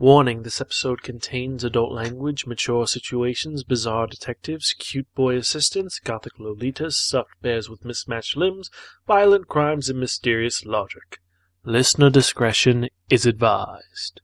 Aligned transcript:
Warning 0.00 0.44
this 0.44 0.62
episode 0.62 1.02
contains 1.02 1.62
adult 1.62 1.92
language, 1.92 2.46
mature 2.46 2.86
situations, 2.86 3.64
bizarre 3.64 4.06
detectives, 4.06 4.74
cute 4.78 5.14
boy 5.14 5.36
assistants, 5.36 5.98
gothic 5.98 6.38
lolitas, 6.38 6.94
stuffed 6.94 7.34
bears 7.42 7.68
with 7.68 7.84
mismatched 7.84 8.34
limbs, 8.34 8.70
violent 9.06 9.48
crimes, 9.48 9.90
and 9.90 10.00
mysterious 10.00 10.64
logic. 10.64 11.18
Listener 11.64 12.08
discretion 12.08 12.88
is 13.10 13.26
advised. 13.26 14.22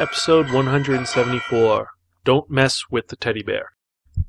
Episode 0.00 0.52
174 0.52 1.88
Don't 2.24 2.50
Mess 2.50 2.84
with 2.90 3.08
the 3.08 3.16
Teddy 3.16 3.42
Bear. 3.42 3.72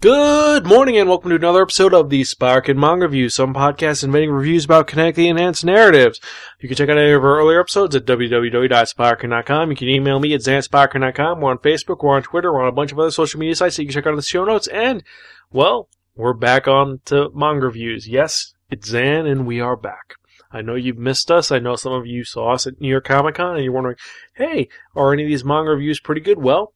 Good 0.06 0.66
morning 0.66 0.98
and 0.98 1.08
welcome 1.08 1.30
to 1.30 1.36
another 1.36 1.62
episode 1.62 1.94
of 1.94 2.10
the 2.10 2.24
Spark 2.24 2.68
and 2.68 2.80
Manga 2.80 3.06
Review, 3.06 3.30
some 3.30 3.54
podcasts 3.54 4.04
inventing 4.04 4.32
reviews 4.32 4.66
about 4.66 4.88
kinetically 4.88 5.28
enhanced 5.30 5.64
narratives. 5.64 6.20
You 6.60 6.68
can 6.68 6.76
check 6.76 6.90
out 6.90 6.98
any 6.98 7.12
of 7.12 7.24
our 7.24 7.40
earlier 7.40 7.60
episodes 7.60 7.96
at 7.96 8.06
www.sparkin.com. 8.06 9.70
You 9.70 9.78
can 9.78 9.88
email 9.88 10.20
me 10.20 10.34
at 10.34 10.42
zansparkin.com. 10.42 11.40
We're 11.40 11.52
on 11.52 11.60
Facebook, 11.60 12.04
we're 12.04 12.16
on 12.16 12.24
Twitter, 12.24 12.52
we're 12.52 12.64
on 12.64 12.68
a 12.68 12.72
bunch 12.72 12.92
of 12.92 13.00
other 13.00 13.12
social 13.12 13.40
media 13.40 13.56
sites 13.56 13.76
that 13.76 13.84
you 13.84 13.90
can 13.90 13.94
check 13.94 14.08
out 14.08 14.12
in 14.12 14.16
the 14.16 14.22
show 14.24 14.44
notes. 14.44 14.68
And, 14.68 15.04
well, 15.52 15.88
we're 16.16 16.34
back 16.34 16.68
on 16.68 17.02
to 17.06 17.30
manga 17.36 17.66
reviews. 17.66 18.08
Yes, 18.08 18.56
it's 18.72 18.88
Zan 18.88 19.28
and 19.28 19.46
we 19.46 19.60
are 19.60 19.76
back. 19.76 20.16
I 20.52 20.62
know 20.62 20.76
you've 20.76 20.98
missed 20.98 21.30
us. 21.30 21.52
I 21.52 21.60
know 21.60 21.76
some 21.76 21.94
of 21.94 22.08
you 22.08 22.24
saw 22.24 22.54
us 22.54 22.66
at 22.66 22.82
New 22.82 22.90
York 22.90 23.06
Comic 23.06 23.36
Con 23.36 23.56
and 23.56 23.64
you're 23.64 23.74
wondering, 23.74 23.98
hey, 24.34 24.68
are 24.96 25.14
any 25.14 25.24
of 25.24 25.30
these 25.30 25.46
manga 25.46 25.72
reviews 25.72 26.00
pretty 26.00 26.22
good? 26.22 26.40
Well, 26.40 26.74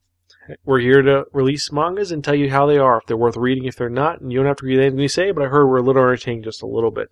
we're 0.63 0.79
here 0.79 1.01
to 1.01 1.25
release 1.33 1.71
mangas 1.71 2.11
and 2.11 2.23
tell 2.23 2.35
you 2.35 2.49
how 2.49 2.65
they 2.65 2.77
are, 2.77 2.97
if 2.97 3.05
they're 3.05 3.17
worth 3.17 3.37
reading, 3.37 3.65
if 3.65 3.75
they're 3.75 3.89
not, 3.89 4.21
and 4.21 4.31
you 4.31 4.39
don't 4.39 4.47
have 4.47 4.57
to 4.57 4.65
read 4.65 4.79
anything 4.79 4.97
we 4.97 5.07
say, 5.07 5.31
but 5.31 5.43
I 5.43 5.47
heard 5.47 5.67
we're 5.67 5.77
a 5.77 5.83
little 5.83 6.01
entertaining 6.01 6.43
just 6.43 6.61
a 6.61 6.67
little 6.67 6.91
bit. 6.91 7.09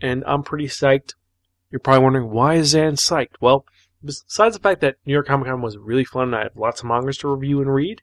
And 0.00 0.22
I'm 0.26 0.42
pretty 0.42 0.66
psyched. 0.66 1.14
You're 1.70 1.80
probably 1.80 2.04
wondering, 2.04 2.30
why 2.30 2.54
is 2.54 2.68
Zan 2.68 2.94
psyched? 2.94 3.36
Well, 3.40 3.64
besides 4.04 4.56
the 4.56 4.62
fact 4.62 4.80
that 4.82 4.96
New 5.04 5.12
York 5.12 5.26
Comic 5.26 5.48
Con 5.48 5.62
was 5.62 5.78
really 5.78 6.04
fun 6.04 6.28
and 6.28 6.36
I 6.36 6.42
had 6.44 6.56
lots 6.56 6.80
of 6.80 6.86
mangas 6.86 7.18
to 7.18 7.28
review 7.28 7.60
and 7.60 7.72
read, 7.72 8.02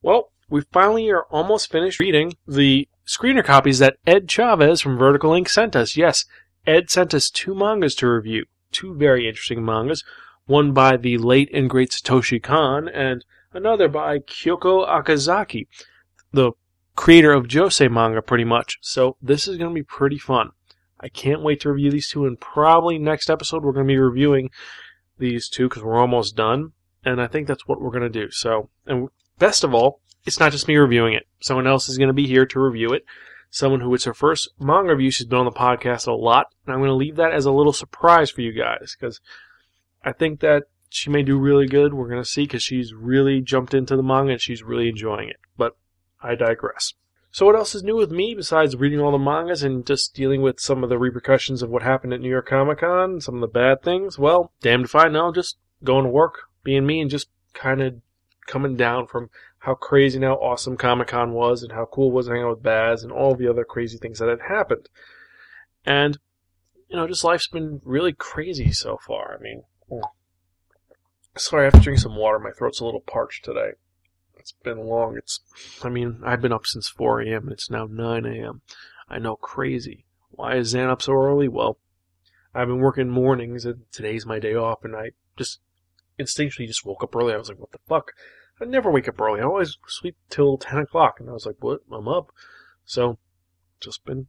well, 0.00 0.32
we 0.48 0.62
finally 0.72 1.10
are 1.10 1.24
almost 1.30 1.70
finished 1.70 2.00
reading 2.00 2.34
the 2.46 2.88
screener 3.06 3.44
copies 3.44 3.78
that 3.78 3.96
Ed 4.06 4.28
Chavez 4.28 4.80
from 4.80 4.98
Vertical 4.98 5.30
Inc 5.30 5.48
sent 5.48 5.76
us. 5.76 5.96
Yes, 5.96 6.24
Ed 6.66 6.90
sent 6.90 7.14
us 7.14 7.30
two 7.30 7.54
mangas 7.54 7.94
to 7.96 8.08
review, 8.08 8.46
two 8.70 8.94
very 8.94 9.28
interesting 9.28 9.64
mangas, 9.64 10.04
one 10.46 10.72
by 10.72 10.96
the 10.96 11.18
late 11.18 11.50
and 11.52 11.70
great 11.70 11.90
Satoshi 11.90 12.42
Kon, 12.42 12.88
and 12.88 13.24
another 13.52 13.88
by 13.88 14.18
Kyoko 14.18 14.88
Okazaki, 14.88 15.66
the 16.32 16.52
creator 16.96 17.32
of 17.32 17.46
Josei 17.46 17.90
manga, 17.90 18.22
pretty 18.22 18.44
much. 18.44 18.78
So 18.80 19.16
this 19.22 19.48
is 19.48 19.56
going 19.56 19.70
to 19.70 19.74
be 19.74 19.82
pretty 19.82 20.18
fun. 20.18 20.50
I 21.00 21.08
can't 21.08 21.42
wait 21.42 21.60
to 21.60 21.72
review 21.72 21.90
these 21.90 22.08
two, 22.08 22.26
and 22.26 22.40
probably 22.40 22.98
next 22.98 23.28
episode 23.28 23.64
we're 23.64 23.72
going 23.72 23.86
to 23.86 23.92
be 23.92 23.98
reviewing 23.98 24.50
these 25.18 25.48
two 25.48 25.68
because 25.68 25.82
we're 25.82 25.98
almost 25.98 26.36
done, 26.36 26.72
and 27.04 27.20
I 27.20 27.26
think 27.26 27.48
that's 27.48 27.66
what 27.66 27.80
we're 27.80 27.90
going 27.90 28.02
to 28.02 28.08
do. 28.08 28.30
So, 28.30 28.70
and 28.86 29.08
best 29.38 29.64
of 29.64 29.74
all, 29.74 30.00
it's 30.24 30.38
not 30.38 30.52
just 30.52 30.68
me 30.68 30.76
reviewing 30.76 31.14
it. 31.14 31.26
Someone 31.40 31.66
else 31.66 31.88
is 31.88 31.98
going 31.98 32.08
to 32.08 32.14
be 32.14 32.26
here 32.26 32.46
to 32.46 32.60
review 32.60 32.92
it 32.92 33.04
someone 33.52 33.82
who 33.82 33.94
it's 33.94 34.04
her 34.04 34.14
first 34.14 34.50
manga 34.58 34.92
review. 34.92 35.10
She's 35.10 35.26
been 35.26 35.38
on 35.38 35.44
the 35.44 35.52
podcast 35.52 36.08
a 36.08 36.12
lot, 36.12 36.46
and 36.66 36.72
I'm 36.74 36.80
going 36.80 36.88
to 36.88 36.94
leave 36.94 37.16
that 37.16 37.32
as 37.32 37.44
a 37.44 37.52
little 37.52 37.72
surprise 37.72 38.30
for 38.30 38.40
you 38.40 38.50
guys 38.50 38.96
because 38.98 39.20
I 40.02 40.12
think 40.12 40.40
that 40.40 40.64
she 40.92 41.10
may 41.10 41.22
do 41.22 41.38
really 41.38 41.66
good. 41.66 41.94
We're 41.94 42.08
going 42.08 42.22
to 42.22 42.28
see 42.28 42.42
because 42.42 42.62
she's 42.62 42.92
really 42.92 43.40
jumped 43.40 43.74
into 43.74 43.96
the 43.96 44.02
manga 44.02 44.32
and 44.32 44.40
she's 44.40 44.62
really 44.62 44.88
enjoying 44.88 45.28
it. 45.28 45.36
But 45.56 45.76
I 46.22 46.34
digress. 46.34 46.94
So, 47.30 47.46
what 47.46 47.56
else 47.56 47.74
is 47.74 47.82
new 47.82 47.96
with 47.96 48.10
me 48.10 48.34
besides 48.34 48.76
reading 48.76 49.00
all 49.00 49.10
the 49.10 49.18
mangas 49.18 49.62
and 49.62 49.86
just 49.86 50.14
dealing 50.14 50.42
with 50.42 50.60
some 50.60 50.84
of 50.84 50.90
the 50.90 50.98
repercussions 50.98 51.62
of 51.62 51.70
what 51.70 51.82
happened 51.82 52.12
at 52.12 52.20
New 52.20 52.28
York 52.28 52.46
Comic 52.46 52.80
Con, 52.80 53.22
some 53.22 53.36
of 53.36 53.40
the 53.40 53.46
bad 53.46 53.82
things? 53.82 54.18
Well, 54.18 54.52
damned 54.60 54.84
if 54.84 54.94
I 54.94 55.08
know, 55.08 55.32
just 55.32 55.56
going 55.82 56.04
to 56.04 56.10
work, 56.10 56.40
being 56.62 56.84
me, 56.84 57.00
and 57.00 57.10
just 57.10 57.28
kind 57.54 57.80
of 57.80 57.94
coming 58.46 58.76
down 58.76 59.06
from 59.06 59.30
how 59.60 59.74
crazy 59.74 60.16
and 60.16 60.24
how 60.26 60.34
awesome 60.34 60.76
Comic 60.76 61.08
Con 61.08 61.32
was 61.32 61.62
and 61.62 61.72
how 61.72 61.86
cool 61.86 62.10
it 62.10 62.14
was 62.14 62.28
hanging 62.28 62.42
out 62.42 62.50
with 62.50 62.62
Baz 62.62 63.02
and 63.02 63.10
all 63.10 63.34
the 63.34 63.48
other 63.48 63.64
crazy 63.64 63.96
things 63.96 64.18
that 64.18 64.28
had 64.28 64.40
happened. 64.48 64.90
And, 65.86 66.18
you 66.88 66.96
know, 66.96 67.06
just 67.06 67.24
life's 67.24 67.48
been 67.48 67.80
really 67.82 68.12
crazy 68.12 68.72
so 68.72 68.98
far. 69.06 69.38
I 69.38 69.42
mean. 69.42 69.62
Sorry, 71.36 71.62
I 71.62 71.64
have 71.66 71.74
to 71.74 71.80
drink 71.80 71.98
some 71.98 72.16
water. 72.16 72.38
My 72.38 72.50
throat's 72.50 72.80
a 72.80 72.84
little 72.84 73.00
parched 73.00 73.44
today. 73.44 73.72
It's 74.36 74.52
been 74.52 74.86
long. 74.86 75.16
It's, 75.16 75.40
I 75.82 75.88
mean, 75.88 76.20
I've 76.24 76.42
been 76.42 76.52
up 76.52 76.66
since 76.66 76.88
4 76.88 77.20
a.m. 77.22 77.44
and 77.44 77.52
it's 77.52 77.70
now 77.70 77.86
9 77.88 78.26
a.m. 78.26 78.62
I 79.08 79.18
know, 79.18 79.36
crazy. 79.36 80.04
Why 80.30 80.56
is 80.56 80.68
Zan 80.68 80.88
up 80.88 81.02
so 81.02 81.12
early? 81.12 81.48
Well, 81.48 81.78
I've 82.54 82.68
been 82.68 82.80
working 82.80 83.08
mornings 83.08 83.64
and 83.64 83.82
today's 83.92 84.26
my 84.26 84.38
day 84.38 84.54
off 84.54 84.84
and 84.84 84.96
I 84.96 85.12
just 85.36 85.60
instinctually 86.18 86.66
just 86.66 86.84
woke 86.84 87.02
up 87.02 87.14
early. 87.14 87.34
I 87.34 87.36
was 87.36 87.48
like, 87.48 87.58
what 87.58 87.72
the 87.72 87.78
fuck? 87.88 88.12
I 88.60 88.64
never 88.64 88.90
wake 88.90 89.08
up 89.08 89.20
early. 89.20 89.40
I 89.40 89.44
always 89.44 89.78
sleep 89.86 90.16
till 90.28 90.58
10 90.58 90.78
o'clock. 90.78 91.20
And 91.20 91.28
I 91.28 91.32
was 91.32 91.46
like, 91.46 91.56
what? 91.60 91.80
I'm 91.90 92.08
up. 92.08 92.32
So, 92.84 93.18
just 93.80 94.04
been 94.04 94.26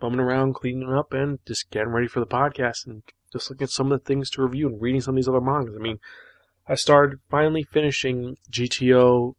bumming 0.00 0.20
around, 0.20 0.54
cleaning 0.54 0.92
up, 0.92 1.12
and 1.12 1.38
just 1.46 1.70
getting 1.70 1.92
ready 1.92 2.08
for 2.08 2.20
the 2.20 2.26
podcast 2.26 2.86
and 2.86 3.02
just 3.32 3.50
looking 3.50 3.64
at 3.64 3.70
some 3.70 3.92
of 3.92 4.00
the 4.00 4.04
things 4.04 4.30
to 4.30 4.42
review 4.42 4.68
and 4.68 4.80
reading 4.80 5.00
some 5.00 5.14
of 5.14 5.16
these 5.16 5.28
other 5.28 5.40
mangas. 5.40 5.76
I 5.76 5.82
mean, 5.82 5.98
I 6.66 6.74
started 6.74 7.20
finally 7.30 7.62
finishing 7.62 8.36
GTO 8.50 9.34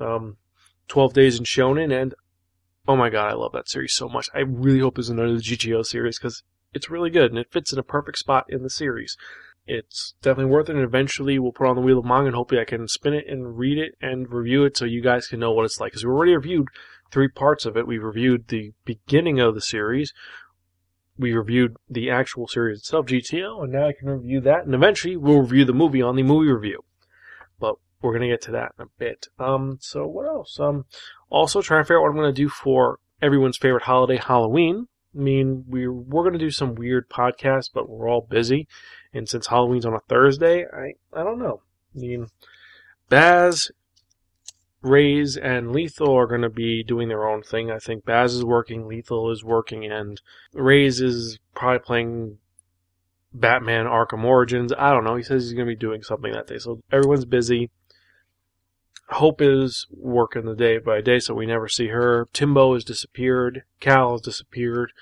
um, 0.00 0.36
12 0.88 1.12
Days 1.14 1.38
in 1.38 1.44
Shonan, 1.44 1.92
and 1.92 2.14
oh 2.86 2.96
my 2.96 3.10
god, 3.10 3.30
I 3.30 3.34
love 3.34 3.52
that 3.52 3.68
series 3.68 3.94
so 3.94 4.08
much. 4.08 4.28
I 4.34 4.40
really 4.40 4.80
hope 4.80 4.96
there's 4.96 5.10
another 5.10 5.36
GTO 5.36 5.84
series 5.84 6.18
because 6.18 6.42
it's 6.72 6.90
really 6.90 7.10
good 7.10 7.30
and 7.30 7.38
it 7.38 7.52
fits 7.52 7.72
in 7.72 7.78
a 7.78 7.84
perfect 7.84 8.18
spot 8.18 8.46
in 8.48 8.62
the 8.62 8.70
series 8.70 9.16
it's 9.66 10.14
definitely 10.20 10.52
worth 10.52 10.68
it. 10.68 10.76
And 10.76 10.84
eventually, 10.84 11.38
we'll 11.38 11.52
put 11.52 11.66
on 11.66 11.76
the 11.76 11.82
wheel 11.82 11.98
of 11.98 12.04
manga, 12.04 12.26
and 12.26 12.36
hopefully, 12.36 12.60
I 12.60 12.64
can 12.64 12.86
spin 12.88 13.14
it 13.14 13.26
and 13.28 13.58
read 13.58 13.78
it 13.78 13.96
and 14.00 14.30
review 14.30 14.64
it, 14.64 14.76
so 14.76 14.84
you 14.84 15.02
guys 15.02 15.26
can 15.26 15.40
know 15.40 15.52
what 15.52 15.64
it's 15.64 15.80
like. 15.80 15.92
Because 15.92 16.04
we 16.04 16.10
already 16.10 16.34
reviewed 16.34 16.68
three 17.10 17.28
parts 17.28 17.64
of 17.64 17.76
it. 17.76 17.86
We 17.86 17.98
reviewed 17.98 18.48
the 18.48 18.72
beginning 18.84 19.40
of 19.40 19.54
the 19.54 19.60
series. 19.60 20.12
We 21.18 21.32
reviewed 21.32 21.76
the 21.88 22.10
actual 22.10 22.48
series 22.48 22.80
itself, 22.80 23.06
GTO, 23.06 23.62
and 23.62 23.72
now 23.72 23.88
I 23.88 23.92
can 23.92 24.08
review 24.08 24.40
that. 24.42 24.64
And 24.64 24.74
eventually, 24.74 25.16
we'll 25.16 25.42
review 25.42 25.64
the 25.64 25.72
movie 25.72 26.02
on 26.02 26.16
the 26.16 26.22
movie 26.22 26.50
review. 26.50 26.84
But 27.60 27.76
we're 28.02 28.12
gonna 28.12 28.28
get 28.28 28.42
to 28.42 28.50
that 28.52 28.72
in 28.78 28.84
a 28.84 28.88
bit. 28.98 29.28
Um, 29.38 29.78
so 29.80 30.06
what 30.06 30.26
else? 30.26 30.58
Um, 30.58 30.86
also 31.30 31.62
trying 31.62 31.80
to 31.80 31.84
figure 31.84 31.98
out 31.98 32.02
what 32.02 32.10
I'm 32.10 32.16
gonna 32.16 32.32
do 32.32 32.48
for 32.48 32.98
everyone's 33.22 33.56
favorite 33.56 33.84
holiday, 33.84 34.16
Halloween. 34.16 34.88
I 35.14 35.20
mean, 35.20 35.64
we 35.68 35.86
we're 35.86 36.22
going 36.22 36.32
to 36.32 36.38
do 36.38 36.50
some 36.50 36.74
weird 36.74 37.08
podcasts, 37.08 37.70
but 37.72 37.88
we're 37.88 38.08
all 38.08 38.26
busy. 38.28 38.66
And 39.12 39.28
since 39.28 39.46
Halloween's 39.46 39.86
on 39.86 39.94
a 39.94 40.00
Thursday, 40.00 40.66
I 40.66 40.94
I 41.12 41.22
don't 41.22 41.38
know. 41.38 41.62
I 41.94 41.98
mean, 41.98 42.26
Baz, 43.08 43.70
Rays, 44.84 45.36
and 45.36 45.72
Lethal 45.72 46.14
are 46.14 46.26
going 46.26 46.42
to 46.42 46.50
be 46.50 46.84
doing 46.84 47.08
their 47.08 47.26
own 47.26 47.42
thing. 47.42 47.70
I 47.70 47.78
think 47.78 48.04
Baz 48.04 48.34
is 48.34 48.44
working, 48.44 48.86
Lethal 48.86 49.30
is 49.30 49.42
working, 49.42 49.84
and 49.84 50.20
Rays 50.52 51.00
is 51.00 51.38
probably 51.54 51.78
playing 51.78 52.38
Batman 53.32 53.86
Arkham 53.86 54.24
Origins. 54.24 54.72
I 54.76 54.90
don't 54.90 55.04
know. 55.04 55.16
He 55.16 55.22
says 55.22 55.44
he's 55.44 55.54
going 55.54 55.66
to 55.66 55.72
be 55.72 55.76
doing 55.76 56.02
something 56.02 56.32
that 56.32 56.46
day. 56.46 56.58
So 56.58 56.80
everyone's 56.92 57.24
busy. 57.24 57.70
Hope 59.08 59.40
is 59.40 59.86
working 59.90 60.44
the 60.44 60.54
day 60.54 60.78
by 60.78 61.00
day, 61.00 61.18
so 61.18 61.34
we 61.34 61.46
never 61.46 61.68
see 61.68 61.88
her. 61.88 62.28
Timbo 62.32 62.74
has 62.74 62.84
disappeared. 62.84 63.64
Cal 63.80 64.12
has 64.12 64.20
disappeared. 64.20 64.92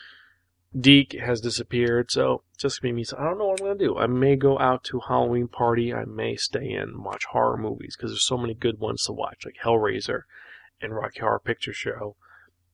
Deke 0.78 1.20
has 1.20 1.40
disappeared, 1.40 2.10
so 2.10 2.42
just 2.56 2.80
be 2.80 2.92
me. 2.92 3.04
So 3.04 3.18
I 3.18 3.24
don't 3.24 3.38
know 3.38 3.48
what 3.48 3.60
I'm 3.60 3.66
gonna 3.66 3.78
do. 3.78 3.98
I 3.98 4.06
may 4.06 4.36
go 4.36 4.58
out 4.58 4.84
to 4.84 5.00
Halloween 5.00 5.48
party. 5.48 5.92
I 5.92 6.06
may 6.06 6.36
stay 6.36 6.70
in 6.70 6.82
and 6.82 7.04
watch 7.04 7.26
horror 7.26 7.58
movies 7.58 7.94
because 7.96 8.12
there's 8.12 8.26
so 8.26 8.38
many 8.38 8.54
good 8.54 8.78
ones 8.78 9.04
to 9.04 9.12
watch, 9.12 9.44
like 9.44 9.56
Hellraiser 9.62 10.22
and 10.80 10.94
Rocky 10.94 11.20
Horror 11.20 11.40
Picture 11.40 11.74
Show 11.74 12.16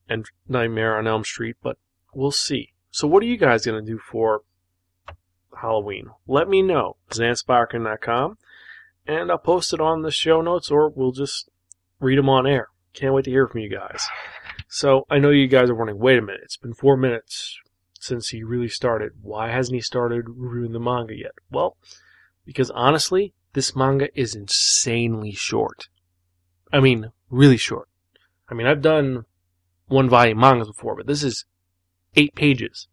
and 0.07 0.25
Nightmare 0.47 0.97
on 0.97 1.07
Elm 1.07 1.25
Street. 1.25 1.57
But 1.61 1.77
we'll 2.13 2.31
see. 2.31 2.73
So 2.89 3.05
what 3.05 3.21
are 3.21 3.27
you 3.27 3.37
guys 3.37 3.65
gonna 3.65 3.81
do 3.81 3.99
for 3.99 4.43
Halloween? 5.61 6.11
Let 6.25 6.47
me 6.47 6.61
know. 6.61 6.95
Zansparkin.com, 7.11 8.37
and 9.07 9.29
I'll 9.29 9.37
post 9.37 9.73
it 9.73 9.81
on 9.81 10.03
the 10.03 10.11
show 10.11 10.41
notes, 10.41 10.71
or 10.71 10.87
we'll 10.87 11.11
just 11.11 11.49
read 11.99 12.17
them 12.17 12.29
on 12.29 12.47
air. 12.47 12.69
Can't 12.93 13.13
wait 13.13 13.25
to 13.25 13.31
hear 13.31 13.47
from 13.47 13.59
you 13.59 13.69
guys. 13.69 14.07
So 14.69 15.05
I 15.09 15.19
know 15.19 15.31
you 15.31 15.47
guys 15.47 15.69
are 15.69 15.75
wondering, 15.75 15.99
wait 15.99 16.17
a 16.17 16.21
minute, 16.21 16.41
it's 16.43 16.57
been 16.57 16.73
four 16.73 16.95
minutes 16.95 17.59
since 17.99 18.29
he 18.29 18.43
really 18.43 18.69
started. 18.69 19.13
Why 19.21 19.51
hasn't 19.51 19.75
he 19.75 19.81
started 19.81 20.25
reviewing 20.27 20.71
the 20.71 20.79
manga 20.79 21.15
yet? 21.15 21.33
Well, 21.51 21.77
because 22.45 22.71
honestly, 22.71 23.33
this 23.53 23.75
manga 23.75 24.07
is 24.19 24.35
insanely 24.35 25.33
short. 25.33 25.89
I 26.71 26.79
mean, 26.79 27.11
really 27.29 27.57
short. 27.57 27.87
I 28.49 28.53
mean, 28.53 28.67
I've 28.67 28.81
done 28.81 29.25
one 29.87 30.09
volume 30.09 30.39
mangas 30.39 30.67
before, 30.67 30.95
but 30.95 31.07
this 31.07 31.23
is 31.23 31.45
eight 32.15 32.35
pages. 32.35 32.87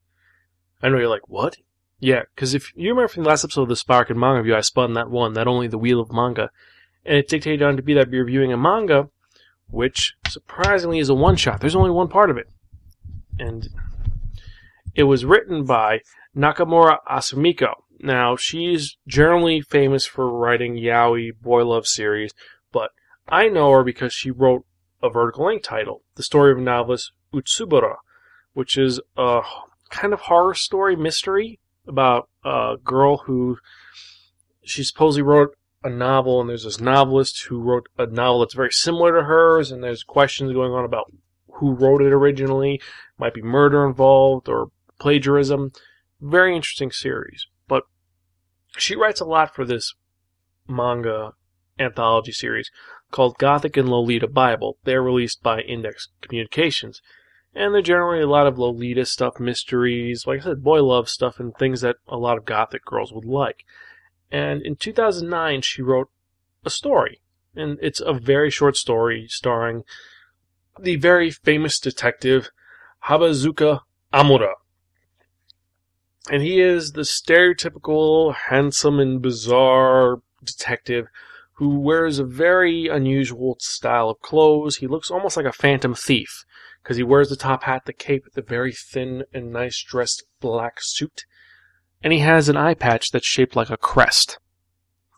I 0.83 0.89
know 0.89 0.99
you're 0.99 1.09
like, 1.09 1.29
what? 1.29 1.57
Yeah, 1.99 2.23
because 2.35 2.55
if 2.55 2.73
you 2.77 2.91
remember 2.91 3.09
from 3.09 3.23
the 3.23 3.29
last 3.31 3.45
episode 3.45 3.63
of 3.63 3.69
the 3.69 3.77
Spark 3.77 4.11
and 4.11 4.21
Manga 4.21 4.39
Review, 4.39 4.57
I 4.57 4.61
spun 4.61 4.93
that 4.95 5.11
one, 5.11 5.33
that 5.35 5.47
only 5.47 5.67
the 5.67 5.79
Wheel 5.79 6.01
of 6.01 6.13
Manga, 6.13 6.51
and 7.05 7.17
it 7.17 7.29
dictated 7.29 7.63
on 7.63 7.77
to 7.77 7.83
be 7.83 7.95
that 7.95 8.03
I'd 8.03 8.11
be 8.11 8.19
reviewing 8.19 8.53
a 8.53 8.57
manga, 8.57 9.09
which 9.69 10.15
surprisingly 10.29 10.99
is 10.99 11.09
a 11.09 11.15
one 11.15 11.37
shot. 11.37 11.61
There's 11.61 11.77
only 11.77 11.91
one 11.91 12.09
part 12.09 12.31
of 12.31 12.37
it. 12.37 12.49
And 13.39 13.69
it 14.97 15.05
was 15.05 15.27
written 15.27 15.65
by 15.65 16.01
Nakamura 16.35 16.99
Asumiko. 17.09 17.75
Now, 18.01 18.35
she's 18.35 18.97
generally 19.07 19.61
famous 19.61 20.07
for 20.07 20.31
writing 20.31 20.77
yaoi 20.77 21.33
boy 21.41 21.65
love 21.65 21.87
series, 21.87 22.33
but 22.73 22.91
I 23.29 23.49
know 23.49 23.71
her 23.73 23.85
because 23.85 24.13
she 24.13 24.31
wrote 24.31 24.65
a 25.03 25.11
vertical 25.11 25.47
length 25.47 25.65
title, 25.65 26.03
The 26.15 26.23
Story 26.23 26.53
of 26.53 26.59
Novelist 26.59 27.13
Utsubora, 27.33 27.97
which 28.55 28.79
is 28.79 29.01
a 29.17 29.43
kind 29.91 30.15
of 30.15 30.21
horror 30.21 30.55
story 30.55 30.97
mystery 30.97 31.61
about 31.87 32.29
a 32.45 32.77
girl 32.83 33.19
who 33.19 33.59
she 34.65 34.83
supposedly 34.83 35.23
wrote 35.23 35.57
a 35.85 35.91
novel, 35.91 36.41
and 36.41 36.49
there's 36.49 36.65
this 36.65 36.81
novelist 36.81 37.45
who 37.45 37.61
wrote 37.61 37.89
a 37.99 38.07
novel 38.07 38.41
that's 38.41 38.55
very 38.55 38.73
similar 38.73 39.15
to 39.15 39.25
hers, 39.25 39.71
and 39.71 39.83
there's 39.83 40.03
questions 40.03 40.53
going 40.53 40.73
on 40.73 40.85
about 40.85 41.13
who 41.53 41.73
wrote 41.73 42.03
it 42.03 42.13
originally. 42.13 42.81
Might 43.19 43.35
be 43.35 43.43
murder 43.43 43.87
involved 43.87 44.49
or 44.49 44.71
plagiarism. 44.99 45.73
Very 46.21 46.55
interesting 46.55 46.91
series. 46.91 47.47
But 47.69 47.85
she 48.77 48.97
writes 48.97 49.21
a 49.21 49.25
lot 49.25 49.55
for 49.55 49.65
this 49.65 49.95
manga 50.69 51.33
anthology 51.79 52.33
series 52.33 52.71
called 53.11 53.39
Gothic 53.39 53.77
and 53.77 53.89
Lolita 53.89 54.27
Bible. 54.27 54.79
They're 54.85 55.03
released 55.03 55.43
by 55.43 55.61
Index 55.61 56.09
Communications. 56.21 57.01
And 57.55 57.75
they're 57.75 57.83
generally 57.83 58.23
a 58.23 58.29
lot 58.29 58.47
of 58.47 58.59
Lolita 58.59 59.07
stuff, 59.07 59.41
mysteries, 59.41 60.27
like 60.27 60.41
I 60.41 60.45
said, 60.45 60.63
boy 60.63 60.83
love 60.83 61.09
stuff, 61.09 61.41
and 61.41 61.55
things 61.55 61.81
that 61.81 61.97
a 62.07 62.19
lot 62.19 62.37
of 62.37 62.45
Gothic 62.45 62.85
girls 62.85 63.13
would 63.13 63.25
like. 63.25 63.65
And 64.31 64.61
in 64.61 64.77
2009, 64.77 65.63
she 65.63 65.81
wrote 65.81 66.11
a 66.65 66.71
story. 66.71 67.21
And 67.55 67.79
it's 67.81 68.01
a 68.01 68.13
very 68.13 68.51
short 68.51 68.77
story 68.77 69.27
starring 69.29 69.85
the 70.79 70.97
very 70.97 71.31
famous 71.31 71.79
detective 71.79 72.51
Habazuka 73.07 73.81
Amura. 74.13 74.53
And 76.31 76.43
he 76.43 76.61
is 76.61 76.93
the 76.93 77.03
stereotypical 77.03 78.35
handsome 78.35 78.99
and 78.99 79.23
bizarre 79.23 80.21
detective 80.43 81.07
who 81.55 81.79
wears 81.81 82.19
a 82.19 82.25
very 82.25 82.89
unusual 82.89 83.57
style 83.61 84.11
of 84.11 84.21
clothes. 84.21 84.77
He 84.77 84.87
looks 84.87 85.11
almost 85.11 85.37
like 85.37 85.47
a 85.47 85.53
phantom 85.53 85.95
thief 85.95 86.45
because 86.83 86.99
he 86.99 87.03
wears 87.03 87.31
the 87.31 87.37
top 87.37 87.63
hat, 87.63 87.83
the 87.87 87.93
cape, 87.93 88.25
the 88.35 88.43
very 88.43 88.73
thin 88.73 89.25
and 89.33 89.53
nice 89.53 89.83
dressed 89.83 90.25
black 90.41 90.79
suit, 90.81 91.25
and 92.03 92.13
he 92.13 92.21
has 92.21 92.49
an 92.49 92.57
eye 92.57 92.75
patch 92.75 93.11
that's 93.11 93.27
shaped 93.27 93.57
like 93.57 93.71
a 93.71 93.77
crest. 93.77 94.39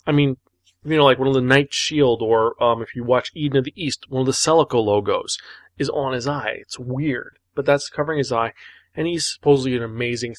I 0.07 0.13
mean, 0.13 0.37
you 0.85 0.97
know, 0.97 1.05
like 1.05 1.19
one 1.19 1.29
of 1.29 1.35
the 1.35 1.41
Knight 1.41 1.75
Shield, 1.75 2.23
or 2.23 2.63
um, 2.63 2.81
if 2.81 2.95
you 2.95 3.05
watch 3.05 3.33
Eden 3.35 3.59
of 3.59 3.65
the 3.65 3.75
East, 3.77 4.07
one 4.09 4.21
of 4.21 4.27
the 4.27 4.33
Selecao 4.33 4.83
logos 4.83 5.37
is 5.77 5.91
on 5.91 6.13
his 6.13 6.27
eye. 6.27 6.55
It's 6.61 6.79
weird, 6.79 7.39
but 7.55 7.67
that's 7.67 7.91
covering 7.91 8.19
his 8.19 8.33
eye, 8.33 8.53
and 8.95 9.07
he's 9.07 9.31
supposedly 9.31 9.77
an 9.77 9.83
amazing 9.83 10.37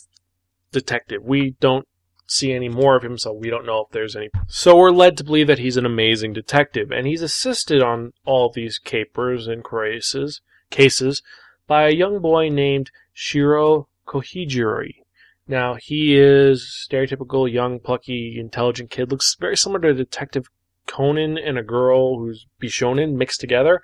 detective. 0.71 1.24
We 1.24 1.56
don't 1.60 1.88
see 2.27 2.54
any 2.54 2.69
more 2.69 2.95
of 2.95 3.04
him, 3.04 3.18
so 3.18 3.33
we 3.33 3.50
don't 3.50 3.66
know 3.66 3.81
if 3.81 3.92
there's 3.92 4.16
any. 4.16 4.30
So 4.48 4.77
we're 4.77 4.92
led 4.92 5.18
to 5.18 5.24
believe 5.24 5.48
that 5.48 5.60
he's 5.60 5.77
an 5.77 5.86
amazing 5.86 6.33
detective, 6.33 6.92
and 6.92 7.07
he's 7.07 7.21
assisted 7.21 7.81
on 7.81 8.13
all 8.25 8.51
these 8.51 8.77
capers 8.77 9.48
and 9.48 9.63
cases, 9.63 10.42
cases 10.69 11.21
by 11.68 11.88
a 11.88 11.95
young 11.95 12.19
boy 12.19 12.50
named 12.50 12.92
Shiro 13.13 13.88
Kohijiri. 14.07 14.95
Now, 15.48 15.75
he 15.81 16.16
is 16.16 16.88
stereotypical 16.88 17.51
young, 17.51 17.80
plucky, 17.80 18.38
intelligent 18.39 18.92
kid. 18.92 19.10
Looks 19.10 19.36
very 19.39 19.57
similar 19.57 19.81
to 19.81 19.94
Detective 19.95 20.48
Conan 20.86 21.39
and 21.39 21.57
a 21.57 21.63
girl 21.63 22.19
who's 22.19 22.45
Bishonen 22.62 23.13
mixed 23.13 23.39
together. 23.39 23.81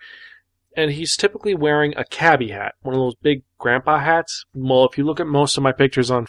And 0.77 0.91
he's 0.91 1.15
typically 1.15 1.55
wearing 1.55 1.95
a 1.97 2.05
cabbie 2.05 2.51
hat, 2.51 2.75
one 2.81 2.93
of 2.93 2.99
those 2.99 3.15
big 3.15 3.43
grandpa 3.57 3.99
hats. 3.99 4.45
Well, 4.53 4.85
if 4.85 4.97
you 4.97 5.05
look 5.05 5.19
at 5.19 5.25
most 5.25 5.57
of 5.57 5.63
my 5.63 5.71
pictures 5.71 6.11
on 6.11 6.27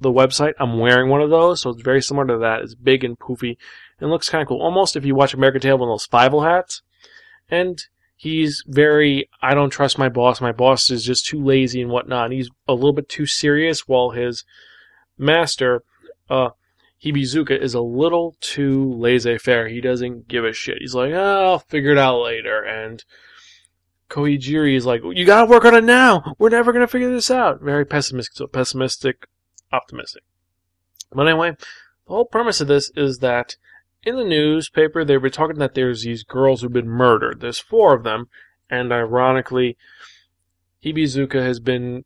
the 0.00 0.12
website, 0.12 0.54
I'm 0.58 0.78
wearing 0.78 1.08
one 1.08 1.22
of 1.22 1.30
those, 1.30 1.60
so 1.60 1.70
it's 1.70 1.82
very 1.82 2.02
similar 2.02 2.26
to 2.28 2.38
that. 2.38 2.60
It's 2.62 2.74
big 2.74 3.04
and 3.04 3.18
poofy 3.18 3.56
and 4.00 4.10
looks 4.10 4.28
kind 4.28 4.42
of 4.42 4.48
cool. 4.48 4.62
Almost 4.62 4.96
if 4.96 5.04
you 5.04 5.14
watch 5.14 5.34
American 5.34 5.60
Tail, 5.60 5.78
one 5.78 5.88
of 5.88 5.92
those 5.92 6.06
Fievel 6.06 6.44
hats. 6.44 6.82
And 7.50 7.82
he's 8.14 8.62
very, 8.66 9.28
I 9.42 9.54
don't 9.54 9.70
trust 9.70 9.98
my 9.98 10.08
boss. 10.08 10.40
My 10.40 10.52
boss 10.52 10.90
is 10.90 11.04
just 11.04 11.26
too 11.26 11.42
lazy 11.42 11.80
and 11.80 11.90
whatnot. 11.90 12.26
And 12.26 12.34
he's 12.34 12.50
a 12.66 12.74
little 12.74 12.92
bit 12.92 13.08
too 13.08 13.26
serious 13.26 13.88
while 13.88 14.10
his 14.10 14.44
master, 15.16 15.82
uh, 16.28 16.50
Hibizuka, 17.02 17.58
is 17.58 17.74
a 17.74 17.80
little 17.80 18.36
too 18.40 18.92
laissez 18.92 19.38
faire. 19.38 19.68
He 19.68 19.80
doesn't 19.80 20.28
give 20.28 20.44
a 20.44 20.52
shit. 20.52 20.78
He's 20.80 20.94
like, 20.94 21.12
oh, 21.12 21.44
I'll 21.44 21.58
figure 21.58 21.92
it 21.92 21.98
out 21.98 22.18
later. 22.18 22.62
And 22.62 23.04
Kohijiri 24.10 24.76
is 24.76 24.86
like, 24.86 25.02
you 25.04 25.24
gotta 25.24 25.50
work 25.50 25.64
on 25.64 25.74
it 25.74 25.84
now. 25.84 26.34
We're 26.38 26.48
never 26.48 26.72
gonna 26.72 26.86
figure 26.86 27.10
this 27.10 27.30
out. 27.30 27.60
Very 27.60 27.84
pessimistic, 27.84 28.36
so 28.36 28.46
pessimistic, 28.46 29.26
optimistic. 29.72 30.22
But 31.12 31.28
anyway, 31.28 31.52
the 32.06 32.12
whole 32.12 32.24
premise 32.24 32.60
of 32.60 32.68
this 32.68 32.90
is 32.96 33.18
that 33.18 33.56
in 34.02 34.16
the 34.16 34.24
newspaper 34.24 35.04
they 35.04 35.18
were 35.18 35.30
talking 35.30 35.58
that 35.58 35.74
there's 35.74 36.02
these 36.02 36.22
girls 36.22 36.62
who've 36.62 36.72
been 36.72 36.88
murdered. 36.88 37.40
There's 37.40 37.58
four 37.58 37.94
of 37.94 38.04
them, 38.04 38.28
and 38.70 38.92
ironically, 38.92 39.76
Hibizuka 40.84 41.42
has 41.42 41.60
been 41.60 42.04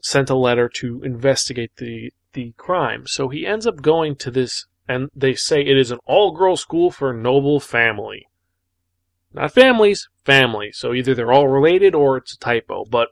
sent 0.00 0.30
a 0.30 0.36
letter 0.36 0.68
to 0.68 1.02
investigate 1.02 1.72
the 1.76 2.12
the 2.32 2.52
crime. 2.56 3.06
So 3.06 3.28
he 3.28 3.46
ends 3.46 3.66
up 3.66 3.82
going 3.82 4.14
to 4.16 4.30
this, 4.30 4.66
and 4.86 5.08
they 5.16 5.34
say 5.34 5.62
it 5.62 5.76
is 5.76 5.90
an 5.90 5.98
all-girls 6.04 6.60
school 6.60 6.90
for 6.90 7.10
a 7.10 7.16
noble 7.16 7.58
family. 7.58 8.28
Not 9.32 9.52
families, 9.52 10.08
family. 10.24 10.70
So 10.72 10.94
either 10.94 11.14
they're 11.14 11.32
all 11.32 11.48
related 11.48 11.94
or 11.94 12.16
it's 12.18 12.34
a 12.34 12.38
typo. 12.38 12.84
But 12.84 13.08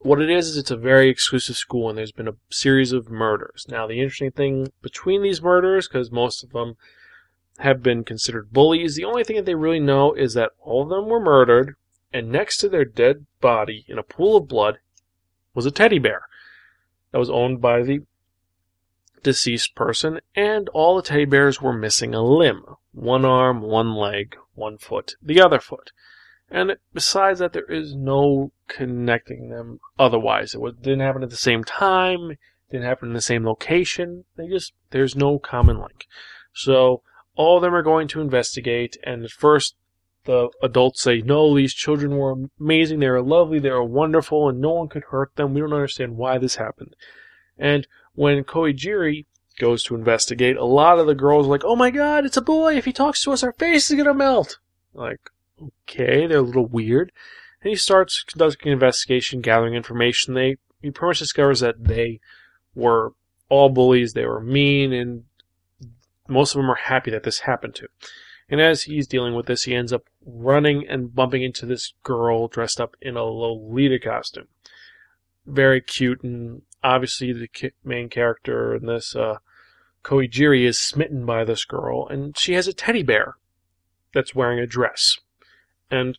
what 0.00 0.20
it 0.20 0.30
is 0.30 0.48
is 0.48 0.56
it's 0.56 0.70
a 0.70 0.76
very 0.76 1.08
exclusive 1.10 1.56
school, 1.56 1.88
and 1.88 1.98
there's 1.98 2.12
been 2.12 2.28
a 2.28 2.36
series 2.50 2.92
of 2.92 3.10
murders. 3.10 3.66
Now, 3.68 3.86
the 3.86 4.00
interesting 4.00 4.30
thing 4.30 4.72
between 4.82 5.22
these 5.22 5.42
murders, 5.42 5.88
because 5.88 6.10
most 6.10 6.42
of 6.42 6.50
them 6.50 6.76
have 7.58 7.82
been 7.82 8.04
considered 8.04 8.52
bullies, 8.52 8.96
the 8.96 9.04
only 9.04 9.24
thing 9.24 9.36
that 9.36 9.44
they 9.44 9.54
really 9.54 9.80
know 9.80 10.14
is 10.14 10.32
that 10.34 10.52
all 10.58 10.82
of 10.82 10.88
them 10.88 11.08
were 11.08 11.20
murdered, 11.20 11.76
and 12.12 12.30
next 12.30 12.56
to 12.58 12.68
their 12.68 12.84
dead 12.84 13.26
body 13.40 13.84
in 13.88 13.98
a 13.98 14.02
pool 14.02 14.38
of 14.38 14.48
blood 14.48 14.78
was 15.54 15.66
a 15.66 15.70
teddy 15.70 15.98
bear 15.98 16.22
that 17.12 17.18
was 17.18 17.30
owned 17.30 17.60
by 17.60 17.82
the 17.82 18.00
deceased 19.22 19.74
person, 19.74 20.20
and 20.34 20.70
all 20.70 20.96
the 20.96 21.02
teddy 21.02 21.26
bears 21.26 21.60
were 21.60 21.74
missing 21.74 22.14
a 22.14 22.22
limb 22.22 22.64
one 22.92 23.24
arm, 23.24 23.60
one 23.60 23.94
leg, 23.94 24.34
one 24.54 24.78
foot, 24.78 25.14
the 25.22 25.40
other 25.40 25.60
foot. 25.60 25.92
And 26.50 26.76
besides 26.92 27.38
that, 27.38 27.52
there 27.52 27.70
is 27.70 27.94
no 27.94 28.50
connecting 28.66 29.50
them 29.50 29.80
otherwise. 29.98 30.54
It 30.54 30.82
didn't 30.82 31.00
happen 31.00 31.22
at 31.22 31.30
the 31.30 31.36
same 31.36 31.62
time, 31.62 32.36
didn't 32.70 32.86
happen 32.86 33.08
in 33.08 33.14
the 33.14 33.20
same 33.20 33.44
location. 33.44 34.24
They 34.36 34.48
just, 34.48 34.72
there's 34.90 35.14
no 35.14 35.38
common 35.38 35.78
link. 35.78 36.06
So, 36.52 37.02
all 37.36 37.56
of 37.56 37.62
them 37.62 37.74
are 37.74 37.82
going 37.82 38.08
to 38.08 38.20
investigate, 38.20 38.96
and 39.04 39.24
at 39.24 39.30
first, 39.30 39.76
the 40.24 40.50
adults 40.62 41.00
say, 41.00 41.22
no, 41.22 41.56
these 41.56 41.72
children 41.72 42.16
were 42.16 42.34
amazing, 42.60 43.00
they 43.00 43.08
were 43.08 43.22
lovely, 43.22 43.58
they 43.58 43.70
were 43.70 43.84
wonderful, 43.84 44.48
and 44.48 44.60
no 44.60 44.72
one 44.72 44.88
could 44.88 45.04
hurt 45.04 45.34
them. 45.36 45.54
We 45.54 45.60
don't 45.60 45.72
understand 45.72 46.16
why 46.16 46.38
this 46.38 46.56
happened. 46.56 46.94
And 47.56 47.86
when 48.14 48.44
Kohijiri 48.44 49.24
goes 49.58 49.82
to 49.84 49.94
investigate, 49.94 50.56
a 50.56 50.64
lot 50.64 50.98
of 50.98 51.06
the 51.06 51.14
girls 51.14 51.46
are 51.46 51.50
like, 51.50 51.64
oh 51.64 51.76
my 51.76 51.90
god, 51.90 52.24
it's 52.26 52.36
a 52.36 52.42
boy. 52.42 52.76
If 52.76 52.84
he 52.84 52.92
talks 52.92 53.22
to 53.22 53.32
us, 53.32 53.42
our 53.42 53.52
face 53.52 53.90
is 53.90 54.02
to 54.02 54.14
melt. 54.14 54.58
Like, 54.92 55.30
okay, 55.60 56.26
they're 56.26 56.38
a 56.38 56.42
little 56.42 56.66
weird. 56.66 57.12
And 57.62 57.70
he 57.70 57.76
starts 57.76 58.22
conducting 58.22 58.68
an 58.68 58.72
investigation, 58.74 59.40
gathering 59.40 59.74
information. 59.74 60.34
They 60.34 60.56
he 60.80 60.90
pretty 60.90 61.10
much 61.10 61.18
discovers 61.18 61.60
that 61.60 61.84
they 61.84 62.20
were 62.74 63.12
all 63.48 63.68
bullies, 63.68 64.12
they 64.12 64.24
were 64.24 64.40
mean, 64.40 64.92
and 64.92 65.24
most 66.28 66.54
of 66.54 66.60
them 66.60 66.70
are 66.70 66.76
happy 66.76 67.10
that 67.10 67.24
this 67.24 67.40
happened 67.40 67.74
to. 67.74 67.88
And 68.48 68.60
as 68.60 68.84
he's 68.84 69.06
dealing 69.06 69.34
with 69.34 69.46
this, 69.46 69.64
he 69.64 69.74
ends 69.74 69.92
up 69.92 70.04
running 70.24 70.86
and 70.88 71.14
bumping 71.14 71.42
into 71.42 71.66
this 71.66 71.92
girl 72.02 72.48
dressed 72.48 72.80
up 72.80 72.96
in 73.00 73.16
a 73.16 73.24
Lolita 73.24 73.98
costume. 73.98 74.48
Very 75.46 75.80
cute, 75.80 76.22
and 76.22 76.62
obviously 76.82 77.32
the 77.32 77.72
main 77.84 78.08
character 78.08 78.74
in 78.74 78.86
this, 78.86 79.14
uh, 79.14 79.38
Koijiri, 80.04 80.64
is 80.64 80.78
smitten 80.78 81.26
by 81.26 81.44
this 81.44 81.64
girl, 81.64 82.08
and 82.08 82.36
she 82.36 82.54
has 82.54 82.66
a 82.66 82.72
teddy 82.72 83.02
bear 83.02 83.36
that's 84.14 84.34
wearing 84.34 84.58
a 84.58 84.66
dress. 84.66 85.18
And 85.90 86.18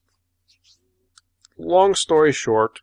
long 1.57 1.95
story 1.95 2.31
short, 2.31 2.79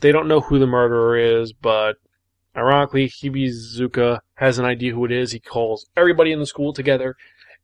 they 0.00 0.12
don't 0.12 0.28
know 0.28 0.40
who 0.40 0.58
the 0.58 0.66
murderer 0.66 1.16
is, 1.16 1.52
but 1.52 1.96
ironically, 2.56 3.08
Hibizuka 3.08 4.20
has 4.34 4.58
an 4.58 4.64
idea 4.64 4.92
who 4.92 5.04
it 5.04 5.12
is. 5.12 5.32
He 5.32 5.40
calls 5.40 5.86
everybody 5.96 6.32
in 6.32 6.40
the 6.40 6.46
school 6.46 6.72
together, 6.72 7.16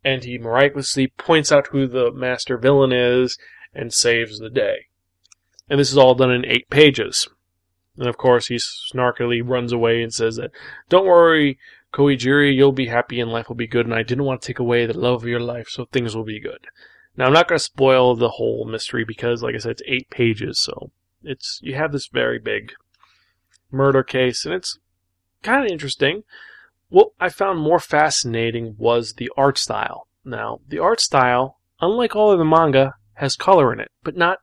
and 0.04 0.22
he 0.22 0.38
miraculously 0.38 1.08
points 1.08 1.50
out 1.50 1.68
who 1.68 1.86
the 1.86 2.12
master 2.12 2.56
villain 2.56 2.92
is 2.92 3.36
and 3.74 3.92
saves 3.92 4.38
the 4.38 4.50
day. 4.50 4.86
And 5.68 5.78
this 5.78 5.90
is 5.90 5.98
all 5.98 6.14
done 6.14 6.30
in 6.30 6.46
eight 6.46 6.70
pages. 6.70 7.28
And 7.98 8.08
of 8.08 8.16
course, 8.16 8.46
he 8.46 8.56
snarkily 8.56 9.42
runs 9.44 9.72
away 9.72 10.02
and 10.02 10.14
says 10.14 10.36
that, 10.36 10.52
Don't 10.88 11.06
worry, 11.06 11.58
Koijiri, 11.92 12.54
you'll 12.54 12.72
be 12.72 12.86
happy 12.86 13.20
and 13.20 13.32
life 13.32 13.48
will 13.48 13.56
be 13.56 13.66
good, 13.66 13.86
and 13.86 13.94
I 13.94 14.04
didn't 14.04 14.24
want 14.24 14.40
to 14.42 14.46
take 14.46 14.60
away 14.60 14.86
the 14.86 14.96
love 14.96 15.22
of 15.22 15.28
your 15.28 15.40
life, 15.40 15.68
so 15.68 15.84
things 15.84 16.14
will 16.14 16.24
be 16.24 16.40
good. 16.40 16.68
Now, 17.18 17.26
I'm 17.26 17.32
not 17.32 17.48
going 17.48 17.58
to 17.58 17.64
spoil 17.64 18.14
the 18.14 18.28
whole 18.28 18.64
mystery 18.64 19.04
because, 19.04 19.42
like 19.42 19.56
I 19.56 19.58
said, 19.58 19.72
it's 19.72 19.82
eight 19.88 20.08
pages, 20.08 20.60
so 20.60 20.92
it's 21.24 21.58
you 21.64 21.74
have 21.74 21.90
this 21.90 22.06
very 22.06 22.38
big 22.38 22.72
murder 23.72 24.04
case, 24.04 24.44
and 24.44 24.54
it's 24.54 24.78
kind 25.42 25.66
of 25.66 25.70
interesting. 25.72 26.22
What 26.90 27.08
I 27.18 27.28
found 27.28 27.58
more 27.58 27.80
fascinating 27.80 28.76
was 28.78 29.14
the 29.14 29.32
art 29.36 29.58
style. 29.58 30.06
Now, 30.24 30.60
the 30.68 30.78
art 30.78 31.00
style, 31.00 31.58
unlike 31.80 32.14
all 32.14 32.30
of 32.30 32.38
the 32.38 32.44
manga, 32.44 32.94
has 33.14 33.34
color 33.34 33.72
in 33.72 33.80
it, 33.80 33.90
but 34.04 34.16
not 34.16 34.38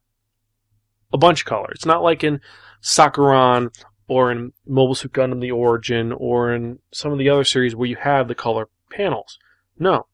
a 1.13 1.17
bunch 1.17 1.41
of 1.43 1.47
color. 1.47 1.71
It's 1.71 1.85
not 1.85 2.03
like 2.03 2.25
in 2.25 2.41
Sakuran 2.83 3.73
or 4.09 4.33
in 4.33 4.51
Mobile 4.67 4.95
Suit 4.95 5.13
Gundam 5.13 5.39
The 5.39 5.51
Origin 5.51 6.11
or 6.11 6.53
in 6.53 6.79
some 6.91 7.13
of 7.13 7.19
the 7.19 7.29
other 7.29 7.45
series 7.45 7.73
where 7.73 7.87
you 7.87 7.95
have 7.95 8.27
the 8.27 8.35
color 8.35 8.67
panels. 8.91 9.39
No. 9.79 10.07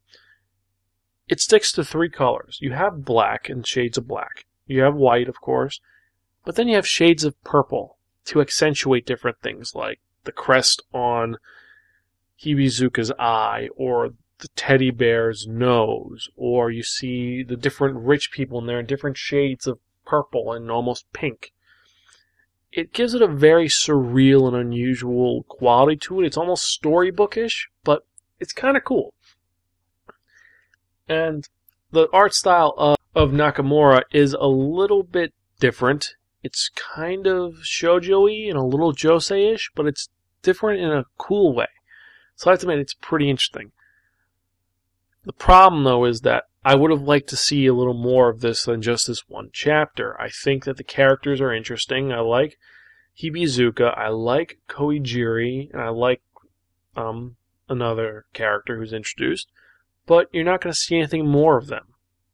It 1.32 1.40
sticks 1.40 1.72
to 1.72 1.86
three 1.86 2.10
colors. 2.10 2.58
You 2.60 2.74
have 2.74 3.06
black 3.06 3.48
and 3.48 3.66
shades 3.66 3.98
of 3.98 4.06
black. 4.06 4.46
You 4.66 4.82
have 4.82 4.96
white, 4.96 5.30
of 5.30 5.40
course, 5.40 5.80
but 6.44 6.58
then 6.58 6.68
you 6.68 6.76
have 6.76 6.86
shades 6.86 7.24
of 7.24 7.42
purple 7.46 7.98
to 8.26 8.42
accentuate 8.42 9.06
different 9.06 9.40
things 9.40 9.74
like 9.74 10.02
the 10.26 10.34
crest 10.34 10.84
on 10.94 11.38
Hibizuka's 12.44 13.14
eye 13.18 13.70
or 13.78 14.10
the 14.40 14.50
teddy 14.58 14.92
bear's 14.92 15.48
nose, 15.48 16.28
or 16.36 16.70
you 16.70 16.84
see 16.84 17.44
the 17.44 17.56
different 17.56 17.96
rich 18.00 18.34
people 18.34 18.60
in 18.60 18.66
there 18.66 18.82
in 18.82 18.86
different 18.86 19.16
shades 19.16 19.66
of 19.66 19.80
purple 20.06 20.52
and 20.52 20.70
almost 20.70 21.14
pink. 21.14 21.54
It 22.74 22.92
gives 22.92 23.14
it 23.14 23.22
a 23.22 23.28
very 23.28 23.70
surreal 23.70 24.50
and 24.50 24.58
unusual 24.58 25.44
quality 25.44 25.96
to 26.08 26.20
it. 26.20 26.26
It's 26.26 26.36
almost 26.36 26.78
storybookish, 26.78 27.70
but 27.86 28.06
it's 28.38 28.52
kind 28.52 28.76
of 28.76 28.84
cool. 28.84 29.14
And 31.12 31.48
the 31.92 32.08
art 32.14 32.34
style 32.34 32.74
of, 32.78 32.98
of 33.14 33.32
Nakamura 33.32 34.04
is 34.12 34.34
a 34.34 34.48
little 34.48 35.04
bit 35.04 35.34
different 35.60 36.16
it's 36.44 36.70
kind 36.70 37.28
of 37.28 37.56
shoujo-y 37.64 38.50
and 38.50 38.58
a 38.58 38.64
little 38.64 38.94
josei-ish, 38.94 39.72
but 39.76 39.86
it's 39.86 40.10
different 40.42 40.82
in 40.82 40.92
a 40.92 41.06
cool 41.18 41.54
way. 41.54 41.68
So 42.36 42.50
I 42.50 42.54
have 42.54 42.62
to 42.62 42.66
admit, 42.66 42.80
it's 42.80 42.96
pretty 42.96 43.30
interesting. 43.30 43.72
The 45.24 45.34
problem, 45.34 45.84
though, 45.84 46.06
is 46.06 46.22
that 46.22 46.46
I 46.66 46.76
would 46.76 46.90
have 46.90 47.04
liked 47.04 47.30
to 47.30 47.38
see 47.38 47.68
a 47.68 47.74
little 47.74 47.94
more 47.94 48.30
of 48.30 48.42
this 48.42 48.66
than 48.66 48.82
just 48.82 49.08
this 49.08 49.28
one 49.28 49.50
chapter. 49.54 50.20
I 50.20 50.30
think 50.30 50.66
that 50.66 50.78
the 50.78 50.84
characters 50.84 51.40
are 51.42 51.54
interesting. 51.54 52.12
I 52.12 52.22
like 52.22 52.58
Hibizuka. 53.22 53.96
I 53.96 54.10
like 54.10 54.60
Koijiri. 54.68 55.72
And 55.72 55.82
I 55.82 55.90
like 55.90 56.24
um, 56.96 57.36
another 57.70 58.26
character 58.34 58.78
who's 58.78 58.94
introduced. 58.94 59.48
But 60.06 60.28
you're 60.32 60.44
not 60.44 60.62
going 60.62 60.74
to 60.74 60.80
see 60.80 60.98
anything 60.98 61.28
more 61.28 61.58
of 61.58 61.68
them. 61.68 61.94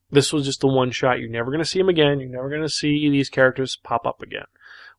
This 0.09 0.31
was 0.31 0.45
just 0.45 0.61
the 0.61 0.67
one 0.67 0.91
shot. 0.91 1.19
You're 1.19 1.29
never 1.29 1.51
going 1.51 1.63
to 1.63 1.65
see 1.65 1.79
them 1.79 1.89
again. 1.89 2.19
You're 2.19 2.29
never 2.29 2.49
going 2.49 2.61
to 2.61 2.69
see 2.69 3.09
these 3.09 3.29
characters 3.29 3.77
pop 3.83 4.05
up 4.05 4.21
again, 4.21 4.45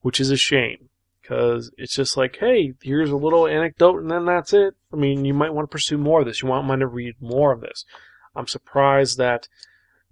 which 0.03 0.21
is 0.21 0.31
a 0.31 0.37
shame 0.37 0.89
because 1.29 1.71
it's 1.77 1.95
just 1.95 2.17
like, 2.17 2.39
hey, 2.41 2.73
here's 2.83 3.11
a 3.11 3.17
little 3.17 3.47
anecdote 3.47 4.01
and 4.01 4.11
then 4.11 4.25
that's 4.25 4.53
it. 4.53 4.75
I 4.93 4.97
mean, 4.97 5.25
you 5.25 5.35
might 5.35 5.53
want 5.53 5.69
to 5.69 5.73
pursue 5.73 5.99
more 5.99 6.21
of 6.21 6.27
this. 6.27 6.43
You 6.43 6.49
want 6.49 6.81
to 6.81 6.87
read 6.87 7.17
more 7.21 7.53
of 7.53 7.61
this. 7.61 7.85
I'm 8.35 8.47
surprised 8.47 9.19
that 9.19 9.49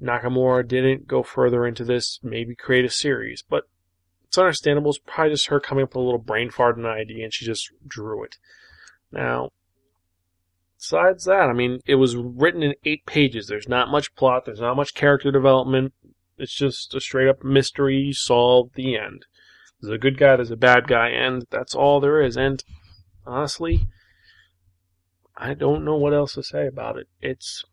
Nakamura 0.02 0.66
didn't 0.66 1.06
go 1.06 1.22
further 1.22 1.66
into 1.66 1.84
this, 1.84 2.20
maybe 2.22 2.54
create 2.54 2.84
a 2.84 2.90
series, 2.90 3.42
but 3.48 3.64
it's 4.26 4.36
understandable. 4.36 4.90
It's 4.90 5.00
probably 5.06 5.32
just 5.32 5.46
her 5.46 5.60
coming 5.60 5.84
up 5.84 5.90
with 5.90 5.96
a 5.96 6.00
little 6.00 6.18
brain 6.18 6.50
fart 6.50 6.76
and 6.76 6.86
idea 6.86 7.25
and 7.25 7.32
she 7.32 7.46
just 7.46 7.70
drew 7.86 8.22
it. 8.25 8.36
Now, 9.10 9.52
besides 10.78 11.25
that, 11.25 11.49
I 11.49 11.52
mean, 11.52 11.80
it 11.87 11.97
was 11.97 12.16
written 12.16 12.62
in 12.62 12.75
eight 12.85 13.06
pages. 13.06 13.47
There's 13.47 13.68
not 13.68 13.90
much 13.90 14.14
plot. 14.14 14.45
There's 14.45 14.61
not 14.61 14.76
much 14.76 14.95
character 14.95 15.30
development. 15.30 15.92
It's 16.38 16.54
just 16.54 16.95
a 16.95 17.00
straight 17.00 17.28
up 17.28 17.42
mystery 17.45 18.12
solved. 18.12 18.75
The 18.75 18.97
end. 18.97 19.26
There's 19.80 19.95
a 19.95 19.99
good 19.99 20.18
guy. 20.18 20.37
There's 20.37 20.50
a 20.50 20.56
bad 20.56 20.87
guy, 20.87 21.09
and 21.09 21.45
that's 21.50 21.75
all 21.75 22.00
there 22.00 22.21
is. 22.21 22.37
And 22.37 22.62
honestly, 23.26 23.87
I 25.37 25.54
don't 25.54 25.85
know 25.85 25.97
what 25.97 26.14
else 26.14 26.35
to 26.35 26.42
say 26.42 26.66
about 26.66 26.97
it. 26.99 27.09
It's 27.21 27.64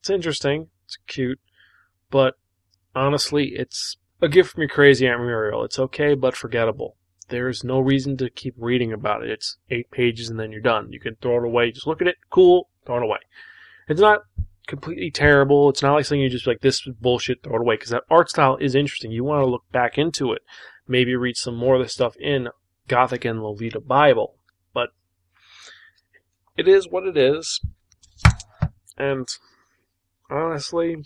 it's 0.00 0.10
interesting. 0.10 0.68
It's 0.84 0.98
cute, 1.06 1.40
but 2.10 2.34
honestly, 2.94 3.52
it's 3.54 3.96
a 4.22 4.28
gift 4.28 4.52
from 4.52 4.62
your 4.62 4.70
crazy 4.70 5.06
Aunt 5.06 5.20
Muriel. 5.20 5.64
It's 5.64 5.78
okay, 5.78 6.14
but 6.14 6.36
forgettable 6.36 6.96
there's 7.28 7.64
no 7.64 7.80
reason 7.80 8.16
to 8.18 8.30
keep 8.30 8.54
reading 8.58 8.92
about 8.92 9.22
it. 9.22 9.30
It's 9.30 9.56
eight 9.70 9.90
pages 9.90 10.28
and 10.28 10.38
then 10.38 10.52
you're 10.52 10.60
done. 10.60 10.92
You 10.92 11.00
can 11.00 11.16
throw 11.16 11.38
it 11.38 11.44
away. 11.44 11.70
Just 11.70 11.86
look 11.86 12.00
at 12.00 12.08
it. 12.08 12.16
Cool. 12.30 12.68
Throw 12.86 12.96
it 12.96 13.02
away. 13.02 13.18
It's 13.88 14.00
not 14.00 14.22
completely 14.66 15.10
terrible. 15.10 15.68
It's 15.68 15.82
not 15.82 15.94
like 15.94 16.04
something 16.04 16.20
you 16.20 16.28
just 16.28 16.46
like, 16.46 16.60
this 16.60 16.86
bullshit, 17.00 17.42
throw 17.42 17.56
it 17.56 17.60
away. 17.60 17.76
Because 17.76 17.90
that 17.90 18.04
art 18.10 18.30
style 18.30 18.56
is 18.56 18.74
interesting. 18.74 19.10
You 19.10 19.24
want 19.24 19.42
to 19.42 19.50
look 19.50 19.64
back 19.72 19.98
into 19.98 20.32
it. 20.32 20.42
Maybe 20.86 21.14
read 21.16 21.36
some 21.36 21.56
more 21.56 21.76
of 21.76 21.82
the 21.82 21.88
stuff 21.88 22.16
in 22.16 22.48
Gothic 22.86 23.24
and 23.24 23.42
Lolita 23.42 23.80
Bible. 23.80 24.36
But 24.72 24.90
it 26.56 26.68
is 26.68 26.88
what 26.88 27.06
it 27.06 27.16
is. 27.16 27.60
And 28.96 29.28
honestly, 30.30 31.04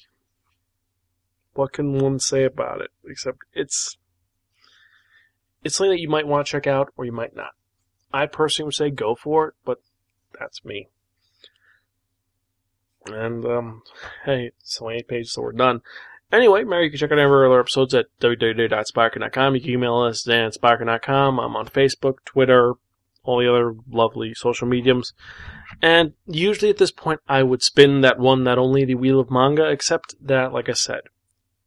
what 1.54 1.72
can 1.72 1.98
one 1.98 2.18
say 2.18 2.44
about 2.44 2.80
it? 2.80 2.90
Except 3.04 3.38
it's 3.52 3.96
it's 5.62 5.76
something 5.76 5.90
that 5.90 6.00
you 6.00 6.08
might 6.08 6.26
want 6.26 6.46
to 6.46 6.50
check 6.50 6.66
out 6.66 6.92
or 6.96 7.04
you 7.04 7.12
might 7.12 7.36
not. 7.36 7.52
I 8.12 8.26
personally 8.26 8.66
would 8.66 8.74
say 8.74 8.90
go 8.90 9.14
for 9.14 9.48
it, 9.48 9.54
but 9.64 9.78
that's 10.38 10.64
me. 10.64 10.88
And 13.06 13.44
um, 13.44 13.82
hey, 14.24 14.52
it's 14.60 14.80
only 14.80 14.96
eight 14.96 15.08
pages, 15.08 15.32
so 15.32 15.42
we're 15.42 15.52
done. 15.52 15.82
Anyway, 16.30 16.64
Mary, 16.64 16.84
you 16.84 16.90
can 16.90 16.98
check 16.98 17.12
out 17.12 17.18
our 17.18 17.46
other 17.46 17.60
episodes 17.60 17.94
at 17.94 18.06
www.spiker.com. 18.20 19.54
You 19.54 19.60
can 19.60 19.70
email 19.70 19.98
us 19.98 20.26
at 20.28 20.54
spiker.com. 20.54 21.38
I'm 21.38 21.56
on 21.56 21.66
Facebook, 21.66 22.24
Twitter, 22.24 22.74
all 23.22 23.38
the 23.38 23.50
other 23.50 23.74
lovely 23.90 24.32
social 24.34 24.66
mediums. 24.66 25.12
And 25.82 26.14
usually 26.26 26.70
at 26.70 26.78
this 26.78 26.90
point, 26.90 27.20
I 27.28 27.42
would 27.42 27.62
spin 27.62 28.00
that 28.00 28.18
one, 28.18 28.44
that 28.44 28.58
only 28.58 28.84
the 28.84 28.94
Wheel 28.94 29.20
of 29.20 29.30
Manga, 29.30 29.68
except 29.68 30.14
that, 30.22 30.52
like 30.52 30.68
I 30.68 30.72
said, 30.72 31.02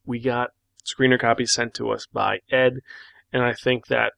we 0.05 0.19
got 0.19 0.51
screener 0.83 1.19
copies 1.19 1.53
sent 1.53 1.73
to 1.75 1.91
us 1.91 2.07
by 2.11 2.39
Ed, 2.51 2.79
and 3.35 3.43
I 3.43 3.53
think 3.53 3.87
that 3.87 4.13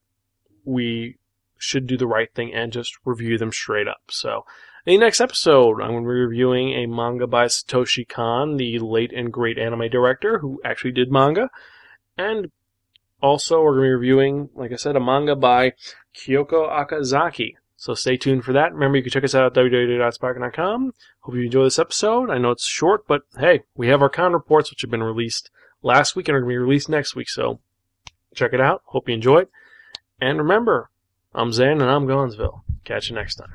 we 0.63 1.17
should 1.57 1.87
do 1.87 1.97
the 1.97 2.05
right 2.05 2.31
thing 2.35 2.53
and 2.53 2.71
just 2.71 2.95
review 3.03 3.39
them 3.39 3.51
straight 3.51 3.87
up. 3.87 4.03
So, 4.11 4.45
in 4.85 4.99
the 4.99 5.05
next 5.05 5.19
episode, 5.19 5.81
I'm 5.81 5.89
going 5.89 6.03
to 6.03 6.07
be 6.07 6.13
reviewing 6.13 6.73
a 6.73 6.85
manga 6.85 7.25
by 7.25 7.45
Satoshi 7.45 8.07
Kon, 8.07 8.57
the 8.57 8.77
late 8.77 9.11
and 9.11 9.33
great 9.33 9.57
anime 9.57 9.89
director 9.89 10.37
who 10.37 10.61
actually 10.63 10.91
did 10.91 11.11
manga. 11.11 11.49
And 12.15 12.51
also, 13.19 13.63
we're 13.63 13.77
going 13.77 13.85
to 13.85 13.87
be 13.87 13.95
reviewing, 13.95 14.49
like 14.53 14.71
I 14.71 14.75
said, 14.75 14.95
a 14.95 14.99
manga 14.99 15.35
by 15.35 15.71
Kyoko 16.15 16.69
Okazaki. 16.69 17.55
So 17.75 17.95
stay 17.95 18.17
tuned 18.17 18.45
for 18.45 18.53
that. 18.53 18.71
Remember, 18.71 18.97
you 18.97 19.03
can 19.03 19.11
check 19.11 19.23
us 19.23 19.33
out 19.33 19.45
at 19.45 19.63
www.spirekin.com. 19.63 20.93
Hope 21.21 21.35
you 21.35 21.41
enjoy 21.41 21.63
this 21.63 21.79
episode. 21.79 22.29
I 22.29 22.37
know 22.37 22.51
it's 22.51 22.67
short, 22.67 23.07
but 23.07 23.21
hey, 23.39 23.63
we 23.75 23.87
have 23.87 24.03
our 24.03 24.09
con 24.09 24.33
reports, 24.33 24.69
which 24.69 24.81
have 24.81 24.91
been 24.91 25.03
released 25.03 25.49
last 25.81 26.15
week 26.15 26.27
and 26.27 26.35
are 26.35 26.41
going 26.41 26.49
to 26.49 26.53
be 26.53 26.57
released 26.57 26.87
next 26.87 27.15
week. 27.15 27.29
So 27.29 27.59
check 28.37 28.53
it 28.53 28.61
out. 28.61 28.81
Hope 28.85 29.09
you 29.09 29.15
enjoy 29.15 29.39
it. 29.39 29.49
And 30.21 30.37
remember, 30.37 30.89
I'm 31.33 31.51
Zan 31.51 31.81
and 31.81 31.89
I'm 31.89 32.07
Gonzville. 32.07 32.63
Catch 32.85 33.09
you 33.09 33.15
next 33.15 33.35
time. 33.35 33.51